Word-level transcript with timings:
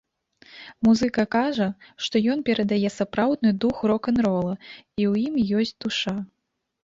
Музыка 0.85 1.23
кажа, 1.35 1.65
што 2.05 2.21
ён 2.35 2.39
перадае 2.47 2.89
сапраўдны 2.99 3.51
дух 3.65 3.83
рок-н-рола 3.91 4.55
і 5.01 5.03
ў 5.11 5.13
ім 5.27 5.35
ёсць 5.61 5.77
душа. 5.85 6.15